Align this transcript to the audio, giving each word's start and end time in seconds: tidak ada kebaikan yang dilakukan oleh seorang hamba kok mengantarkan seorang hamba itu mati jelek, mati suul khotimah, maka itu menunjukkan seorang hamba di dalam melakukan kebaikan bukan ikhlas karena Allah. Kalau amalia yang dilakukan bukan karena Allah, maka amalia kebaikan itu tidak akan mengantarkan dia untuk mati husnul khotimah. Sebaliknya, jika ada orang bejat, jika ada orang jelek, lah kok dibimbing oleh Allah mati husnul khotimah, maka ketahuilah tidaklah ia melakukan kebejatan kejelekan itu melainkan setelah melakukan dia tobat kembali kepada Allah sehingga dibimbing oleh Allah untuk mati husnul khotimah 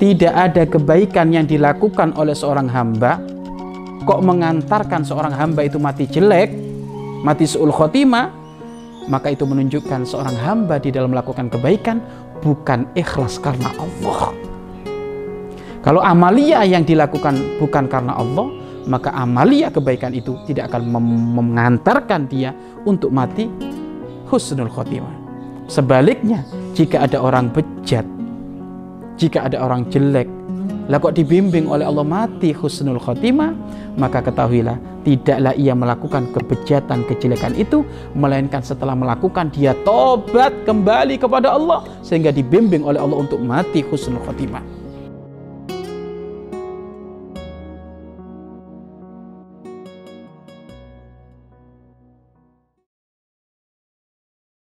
tidak 0.00 0.32
ada 0.32 0.64
kebaikan 0.64 1.28
yang 1.28 1.44
dilakukan 1.44 2.16
oleh 2.16 2.32
seorang 2.32 2.72
hamba 2.72 3.20
kok 4.08 4.20
mengantarkan 4.24 5.04
seorang 5.04 5.30
hamba 5.36 5.60
itu 5.68 5.76
mati 5.76 6.08
jelek, 6.08 6.50
mati 7.20 7.44
suul 7.44 7.68
khotimah, 7.68 8.32
maka 9.12 9.32
itu 9.32 9.44
menunjukkan 9.44 10.08
seorang 10.08 10.36
hamba 10.40 10.80
di 10.80 10.88
dalam 10.88 11.12
melakukan 11.12 11.52
kebaikan 11.52 12.00
bukan 12.40 12.88
ikhlas 12.96 13.36
karena 13.36 13.68
Allah. 13.76 14.32
Kalau 15.80 16.00
amalia 16.04 16.64
yang 16.64 16.84
dilakukan 16.84 17.60
bukan 17.60 17.88
karena 17.88 18.16
Allah, 18.16 18.48
maka 18.88 19.12
amalia 19.12 19.68
kebaikan 19.68 20.12
itu 20.16 20.36
tidak 20.48 20.72
akan 20.72 20.92
mengantarkan 21.36 22.28
dia 22.28 22.56
untuk 22.84 23.12
mati 23.12 23.48
husnul 24.28 24.68
khotimah. 24.68 25.16
Sebaliknya, 25.68 26.44
jika 26.74 27.04
ada 27.06 27.22
orang 27.22 27.52
bejat, 27.52 28.04
jika 29.20 29.44
ada 29.44 29.60
orang 29.60 29.84
jelek, 29.92 30.24
lah 30.88 30.96
kok 30.96 31.12
dibimbing 31.12 31.68
oleh 31.68 31.84
Allah 31.84 32.02
mati 32.02 32.56
husnul 32.56 32.96
khotimah, 32.96 33.52
maka 34.00 34.24
ketahuilah 34.24 34.80
tidaklah 35.04 35.52
ia 35.60 35.76
melakukan 35.76 36.32
kebejatan 36.32 37.04
kejelekan 37.04 37.52
itu 37.52 37.84
melainkan 38.16 38.64
setelah 38.64 38.96
melakukan 38.96 39.52
dia 39.52 39.76
tobat 39.84 40.52
kembali 40.64 41.20
kepada 41.20 41.52
Allah 41.52 41.84
sehingga 42.00 42.32
dibimbing 42.32 42.80
oleh 42.80 42.96
Allah 42.96 43.20
untuk 43.20 43.40
mati 43.44 43.84
husnul 43.84 44.24
khotimah 44.24 44.64